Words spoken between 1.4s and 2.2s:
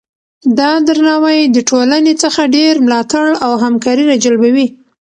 د ټولنې